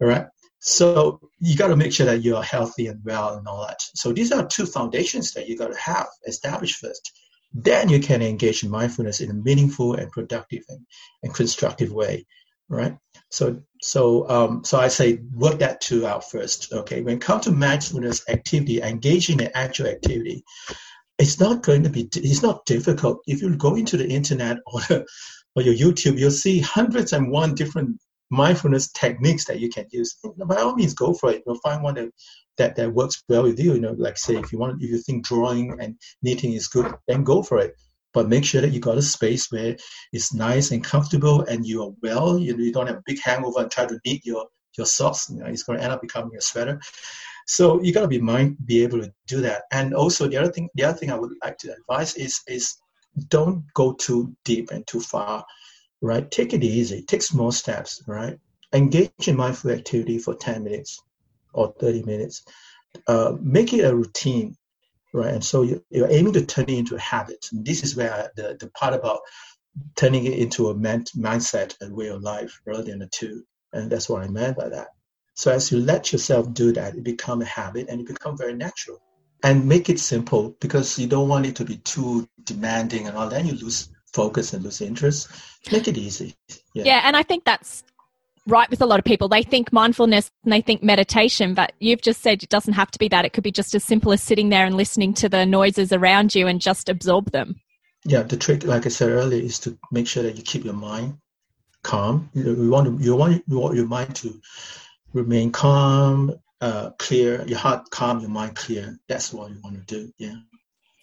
All 0.00 0.08
right. 0.08 0.26
So 0.60 1.20
you 1.40 1.56
got 1.56 1.68
to 1.68 1.76
make 1.76 1.92
sure 1.92 2.06
that 2.06 2.22
you're 2.22 2.42
healthy 2.42 2.86
and 2.86 3.02
well 3.04 3.36
and 3.36 3.48
all 3.48 3.66
that. 3.66 3.80
So 3.94 4.12
these 4.12 4.30
are 4.30 4.46
two 4.46 4.66
foundations 4.66 5.32
that 5.32 5.48
you 5.48 5.56
got 5.56 5.72
to 5.72 5.78
have 5.78 6.08
established 6.26 6.76
first. 6.76 7.12
Then 7.54 7.88
you 7.88 8.00
can 8.00 8.22
engage 8.22 8.62
in 8.62 8.70
mindfulness 8.70 9.20
in 9.20 9.30
a 9.30 9.34
meaningful 9.34 9.94
and 9.94 10.10
productive 10.10 10.64
and, 10.68 10.86
and 11.22 11.34
constructive 11.34 11.92
way, 11.92 12.26
right? 12.68 12.96
So 13.30 13.62
so 13.82 14.28
um, 14.28 14.64
so 14.64 14.78
I 14.78 14.88
say 14.88 15.20
work 15.34 15.58
that 15.58 15.80
two 15.80 16.06
out 16.06 16.30
first. 16.30 16.72
Okay, 16.72 17.02
when 17.02 17.16
it 17.16 17.22
comes 17.22 17.44
to 17.44 17.52
mindfulness 17.52 18.28
activity, 18.28 18.80
engaging 18.80 19.40
in 19.40 19.50
actual 19.54 19.88
activity, 19.88 20.44
it's 21.18 21.38
not 21.38 21.62
going 21.62 21.84
to 21.84 21.90
be 21.90 22.08
it's 22.14 22.42
not 22.42 22.66
difficult 22.66 23.22
if 23.26 23.42
you 23.42 23.54
go 23.56 23.74
into 23.76 23.96
the 23.96 24.08
internet 24.08 24.58
or, 24.66 24.80
or 25.56 25.62
your 25.62 25.74
youtube 25.74 26.18
you'll 26.18 26.30
see 26.30 26.58
hundreds 26.60 27.12
and 27.12 27.30
one 27.30 27.54
different 27.54 27.98
mindfulness 28.32 28.90
techniques 28.92 29.44
that 29.44 29.60
you 29.60 29.68
can 29.68 29.86
use. 29.90 30.16
By 30.46 30.56
all 30.56 30.74
means 30.74 30.94
go 30.94 31.12
for 31.12 31.30
it. 31.30 31.42
You'll 31.46 31.60
find 31.60 31.82
one 31.82 31.94
that 31.94 32.10
that, 32.58 32.76
that 32.76 32.92
works 32.92 33.22
well 33.28 33.44
with 33.44 33.60
you. 33.60 33.74
You 33.74 33.80
know 33.80 33.92
like 33.92 34.18
say 34.18 34.36
if 34.36 34.52
you 34.52 34.58
want 34.58 34.82
if 34.82 34.90
you 34.90 34.98
think 34.98 35.24
drawing 35.24 35.78
and 35.80 35.96
knitting 36.22 36.54
is 36.54 36.68
good 36.68 36.92
then 37.06 37.24
go 37.24 37.42
for 37.42 37.58
it. 37.58 37.74
But 38.14 38.28
make 38.28 38.44
sure 38.44 38.60
that 38.60 38.72
you 38.72 38.80
got 38.80 38.98
a 38.98 39.02
space 39.02 39.50
where 39.50 39.76
it's 40.12 40.34
nice 40.34 40.70
and 40.70 40.84
comfortable 40.84 41.42
and 41.42 41.66
you 41.66 41.82
are 41.82 41.92
well. 42.02 42.38
You, 42.38 42.56
you 42.58 42.72
don't 42.72 42.86
have 42.86 42.96
a 42.96 43.02
big 43.06 43.20
hangover 43.22 43.60
and 43.60 43.70
try 43.70 43.86
to 43.86 43.98
knit 44.04 44.24
your 44.24 44.46
your 44.76 44.86
socks. 44.86 45.30
You 45.30 45.40
know, 45.40 45.46
it's 45.46 45.62
going 45.62 45.78
to 45.78 45.84
end 45.84 45.92
up 45.92 46.02
becoming 46.02 46.36
a 46.36 46.40
sweater. 46.40 46.80
So 47.46 47.82
you 47.82 47.92
got 47.92 48.02
to 48.02 48.08
be 48.08 48.20
mind 48.20 48.56
be 48.64 48.82
able 48.82 49.00
to 49.00 49.12
do 49.26 49.40
that. 49.42 49.62
And 49.72 49.94
also 49.94 50.28
the 50.28 50.36
other 50.36 50.52
thing, 50.52 50.68
the 50.74 50.84
other 50.84 50.98
thing 50.98 51.10
I 51.10 51.18
would 51.18 51.32
like 51.42 51.58
to 51.58 51.74
advise 51.74 52.14
is 52.16 52.40
is 52.46 52.76
don't 53.28 53.64
go 53.74 53.92
too 53.92 54.34
deep 54.44 54.70
and 54.70 54.86
too 54.86 55.00
far, 55.00 55.44
right? 56.02 56.30
Take 56.30 56.54
it 56.54 56.64
easy. 56.64 57.02
Take 57.02 57.22
small 57.22 57.52
steps, 57.52 58.02
right? 58.08 58.38
Engage 58.74 59.12
in 59.28 59.36
mindful 59.36 59.72
activity 59.72 60.18
for 60.18 60.36
10 60.36 60.64
minutes 60.64 61.02
or 61.54 61.74
30 61.80 62.04
minutes. 62.04 62.44
Uh, 63.08 63.34
make 63.40 63.72
it 63.74 63.84
a 63.84 63.96
routine, 63.96 64.56
right? 65.14 65.34
And 65.34 65.44
so 65.44 65.62
you, 65.62 65.84
you're 65.90 66.10
aiming 66.10 66.34
to 66.34 66.46
turn 66.46 66.66
it 66.68 66.78
into 66.78 66.96
a 66.96 67.00
habit. 67.00 67.46
And 67.52 67.64
this 67.64 67.84
is 67.84 67.96
where 67.96 68.30
the, 68.36 68.56
the 68.60 68.68
part 68.70 68.94
about 68.94 69.20
turning 69.96 70.26
it 70.26 70.38
into 70.38 70.68
a 70.70 70.76
ment- 70.76 71.12
mindset 71.16 71.76
and 71.80 71.94
way 71.96 72.08
of 72.08 72.22
life 72.22 72.60
rather 72.66 72.84
than 72.84 73.02
a 73.02 73.08
two. 73.08 73.44
And 73.72 73.90
that's 73.90 74.08
what 74.08 74.22
I 74.22 74.28
meant 74.28 74.56
by 74.58 74.70
that. 74.70 74.88
So 75.34 75.52
as 75.52 75.72
you 75.72 75.80
let 75.80 76.12
yourself 76.12 76.52
do 76.54 76.72
that, 76.74 76.96
it 76.96 77.04
become 77.04 77.42
a 77.42 77.46
habit 77.46 77.88
and 77.88 78.00
it 78.00 78.08
become 78.08 78.38
very 78.38 78.54
natural. 78.54 79.00
And 79.44 79.66
make 79.68 79.90
it 79.90 80.00
simple 80.00 80.56
because 80.60 80.98
you 80.98 81.08
don't 81.08 81.28
want 81.28 81.46
it 81.46 81.56
to 81.56 81.64
be 81.64 81.78
too 81.78 82.28
demanding 82.44 83.08
and 83.08 83.16
all. 83.16 83.28
Then 83.30 83.46
you 83.46 83.54
lose 83.54 83.88
focus 84.12 84.52
and 84.52 84.64
lose 84.64 84.80
interest. 84.80 85.28
Make 85.70 85.88
it 85.88 85.96
easy. 85.96 86.34
Yeah, 86.74 86.84
yeah 86.84 87.00
and 87.04 87.16
I 87.16 87.22
think 87.22 87.44
that's 87.44 87.84
right 88.46 88.68
with 88.70 88.82
a 88.82 88.86
lot 88.86 88.98
of 88.98 89.04
people. 89.04 89.28
They 89.28 89.42
think 89.42 89.72
mindfulness 89.72 90.30
and 90.44 90.52
they 90.52 90.60
think 90.60 90.82
meditation, 90.82 91.54
but 91.54 91.72
you've 91.78 92.02
just 92.02 92.22
said 92.22 92.42
it 92.42 92.48
doesn't 92.48 92.74
have 92.74 92.90
to 92.90 92.98
be 92.98 93.08
that. 93.08 93.24
It 93.24 93.32
could 93.32 93.44
be 93.44 93.52
just 93.52 93.74
as 93.74 93.84
simple 93.84 94.12
as 94.12 94.22
sitting 94.22 94.48
there 94.48 94.66
and 94.66 94.76
listening 94.76 95.14
to 95.14 95.28
the 95.28 95.46
noises 95.46 95.92
around 95.92 96.34
you 96.34 96.46
and 96.46 96.60
just 96.60 96.88
absorb 96.88 97.30
them. 97.30 97.60
Yeah, 98.04 98.22
the 98.22 98.36
trick, 98.36 98.64
like 98.64 98.84
I 98.84 98.88
said 98.88 99.10
earlier, 99.10 99.42
is 99.42 99.60
to 99.60 99.78
make 99.92 100.08
sure 100.08 100.24
that 100.24 100.36
you 100.36 100.42
keep 100.42 100.64
your 100.64 100.74
mind 100.74 101.18
calm. 101.84 102.30
You 102.34 102.70
want 102.70 102.86
to, 102.86 103.04
you 103.04 103.14
want, 103.14 103.44
you 103.46 103.58
want 103.58 103.76
your 103.76 103.86
mind 103.86 104.16
to 104.16 104.40
remain 105.12 105.52
calm, 105.52 106.34
uh, 106.60 106.90
clear, 106.98 107.46
your 107.46 107.58
heart 107.58 107.90
calm, 107.90 108.20
your 108.20 108.30
mind 108.30 108.56
clear. 108.56 108.98
That's 109.08 109.32
what 109.32 109.50
you 109.50 109.60
want 109.62 109.86
to 109.86 109.94
do. 109.94 110.12
Yeah. 110.18 110.34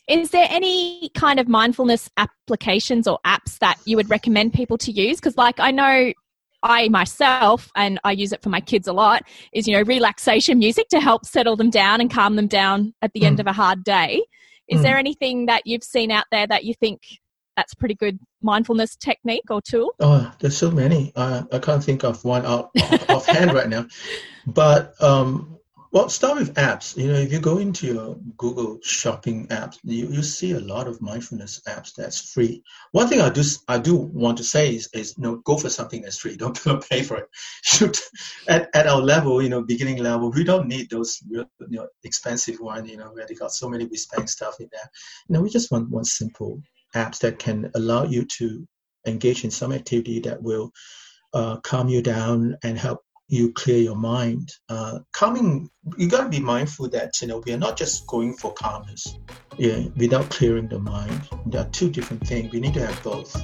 Is 0.10 0.32
there 0.32 0.48
any 0.50 1.10
kind 1.14 1.40
of 1.40 1.48
mindfulness 1.48 2.10
applications 2.18 3.08
or 3.08 3.20
apps 3.26 3.60
that 3.60 3.78
you 3.86 3.96
would 3.96 4.10
recommend 4.10 4.54
people 4.54 4.78
to 4.80 4.92
use? 4.92 5.18
Because, 5.18 5.38
like, 5.38 5.60
I 5.60 5.70
know 5.70 6.12
I 6.64 6.90
myself, 6.90 7.72
and 7.76 8.00
I 8.04 8.14
use 8.14 8.34
it 8.34 8.42
for 8.42 8.50
my 8.50 8.60
kids 8.60 8.88
a 8.88 8.94
lot, 8.94 9.24
is, 9.54 9.68
you 9.68 9.76
know, 9.76 9.84
relaxation 9.84 10.58
music 10.58 10.90
to 10.90 11.00
help 11.00 11.26
settle 11.26 11.56
them 11.56 11.70
down 11.70 12.02
and 12.02 12.12
calm 12.12 12.36
them 12.36 12.48
down 12.48 12.94
at 13.04 13.14
the 13.14 13.22
mm. 13.22 13.28
end 13.28 13.40
of 13.40 13.46
a 13.46 13.54
hard 13.54 13.84
day. 13.84 14.24
Is 14.68 14.80
mm. 14.80 14.84
there 14.84 14.98
anything 14.98 15.46
that 15.46 15.68
you've 15.68 15.84
seen 15.84 16.12
out 16.12 16.26
there 16.32 16.48
that 16.48 16.64
you 16.64 16.74
think 16.74 17.02
that's 17.56 17.76
pretty 17.76 17.96
good 17.96 18.18
mindfulness 18.42 18.96
technique 18.96 19.52
or 19.52 19.62
tool? 19.62 19.92
Oh, 20.00 20.32
there's 20.40 20.58
so 20.58 20.72
many. 20.72 21.12
Uh, 21.16 21.44
I 21.52 21.60
can't 21.60 21.84
think 21.84 22.04
of 22.04 22.24
one 22.26 22.46
off, 22.46 22.72
offhand 23.10 23.54
right 23.54 23.70
now. 23.70 23.86
But 24.48 25.00
um, 25.04 25.59
well, 25.92 26.08
start 26.10 26.38
with 26.38 26.54
apps. 26.54 26.96
You 26.96 27.08
know, 27.08 27.18
if 27.18 27.32
you 27.32 27.40
go 27.40 27.58
into 27.58 27.88
your 27.88 28.16
Google 28.38 28.80
Shopping 28.84 29.48
apps, 29.48 29.80
you, 29.84 30.08
you 30.08 30.22
see 30.22 30.52
a 30.52 30.60
lot 30.60 30.88
of 30.88 31.02
mindfulness 31.02 31.62
apps 31.68 31.96
that's 31.96 32.32
free. 32.32 32.64
One 32.92 33.08
thing 33.08 33.22
I 33.22 33.30
do 33.30 33.44
I 33.68 33.80
do 33.80 33.96
want 33.96 34.38
to 34.38 34.44
say 34.44 34.76
is, 34.76 34.90
is 34.94 35.16
you 35.18 35.24
know, 35.24 35.36
go 35.38 35.58
for 35.58 35.70
something 35.70 36.02
that's 36.02 36.20
free. 36.20 36.38
Don't 36.38 36.60
pay 36.90 37.02
for 37.02 37.18
it. 37.18 38.00
At, 38.48 38.70
at 38.76 38.88
our 38.88 39.02
level, 39.02 39.42
you 39.42 39.50
know, 39.50 39.64
beginning 39.64 39.98
level, 39.98 40.32
we 40.32 40.44
don't 40.44 40.68
need 40.68 40.90
those 40.90 41.20
real, 41.30 41.46
you 41.60 41.80
know, 41.80 41.88
expensive 42.04 42.60
one. 42.60 42.86
You 42.86 42.98
know, 42.98 43.10
where 43.12 43.26
they 43.26 43.34
got 43.34 43.52
so 43.52 43.68
many 43.68 43.86
whiz 43.86 44.08
stuff 44.26 44.60
in 44.60 44.70
there. 44.72 44.90
You 45.28 45.34
know, 45.34 45.42
we 45.42 45.50
just 45.50 45.72
want 45.72 45.90
one 45.90 46.06
simple 46.06 46.62
apps 46.96 47.20
that 47.20 47.40
can 47.40 47.72
allow 47.76 48.04
you 48.04 48.26
to 48.38 48.68
engage 49.06 49.44
in 49.44 49.52
some 49.52 49.72
activity 49.72 50.20
that 50.22 50.42
will 50.42 50.72
uh, 51.34 51.58
calm 51.58 51.90
you 51.90 52.02
down 52.02 52.58
and 52.64 52.78
help 52.78 53.04
you 53.30 53.54
clear 53.54 53.78
your 53.78 53.96
mind. 53.96 54.52
Uh, 54.68 55.00
calming, 55.14 55.70
you 55.98 56.10
got 56.10 56.24
to 56.24 56.30
be 56.30 56.40
mindful 56.40 56.90
that 56.90 57.22
you 57.22 57.28
know 57.28 57.42
we 57.46 57.54
are 57.54 57.58
not 57.58 57.78
just 57.78 58.06
going 58.08 58.34
for 58.34 58.52
calmness, 58.54 59.16
yeah, 59.58 59.84
without 59.96 60.30
clearing 60.30 60.68
the 60.68 60.80
mind. 60.80 61.22
There 61.46 61.62
are 61.62 61.70
two 61.70 61.90
different 61.90 62.28
things. 62.28 62.52
We 62.52 62.60
need 62.60 62.74
to 62.74 62.86
have 62.86 63.04
both. 63.04 63.40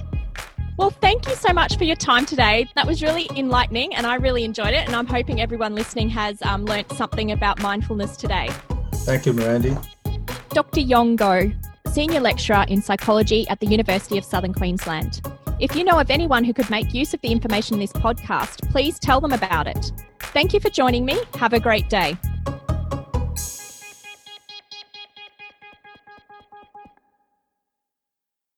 Well, 0.77 0.89
thank 0.89 1.29
you 1.29 1.35
so 1.35 1.53
much 1.53 1.77
for 1.77 1.85
your 1.85 1.95
time 1.95 2.25
today. 2.25 2.67
That 2.75 2.85
was 2.85 3.01
really 3.01 3.29
enlightening, 3.35 3.95
and 3.95 4.05
I 4.05 4.15
really 4.15 4.43
enjoyed 4.43 4.73
it. 4.73 4.85
And 4.85 4.95
I'm 4.95 5.07
hoping 5.07 5.39
everyone 5.39 5.75
listening 5.75 6.09
has 6.09 6.41
um, 6.41 6.65
learnt 6.65 6.91
something 6.93 7.31
about 7.31 7.61
mindfulness 7.61 8.17
today. 8.17 8.49
Thank 8.93 9.25
you, 9.25 9.33
Mirandy. 9.33 9.81
Dr. 10.49 10.81
Yong 10.81 11.15
Goh, 11.15 11.55
Senior 11.93 12.19
Lecturer 12.19 12.65
in 12.67 12.81
Psychology 12.81 13.47
at 13.49 13.59
the 13.59 13.67
University 13.67 14.17
of 14.17 14.25
Southern 14.25 14.53
Queensland. 14.53 15.21
If 15.57 15.73
you 15.73 15.85
know 15.85 15.99
of 15.99 16.11
anyone 16.11 16.43
who 16.43 16.53
could 16.53 16.69
make 16.69 16.93
use 16.93 17.13
of 17.13 17.21
the 17.21 17.29
information 17.29 17.75
in 17.75 17.79
this 17.79 17.93
podcast, 17.93 18.69
please 18.71 18.99
tell 18.99 19.21
them 19.21 19.31
about 19.31 19.67
it. 19.67 19.91
Thank 20.19 20.53
you 20.53 20.59
for 20.59 20.69
joining 20.69 21.05
me. 21.05 21.17
Have 21.35 21.53
a 21.53 21.61
great 21.61 21.89
day. 21.89 22.17